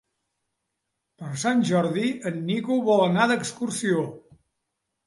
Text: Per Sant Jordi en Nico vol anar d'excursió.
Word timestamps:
Per 1.23 1.29
Sant 1.43 1.61
Jordi 1.73 2.07
en 2.31 2.43
Nico 2.49 2.81
vol 2.89 3.05
anar 3.07 3.31
d'excursió. 3.35 4.07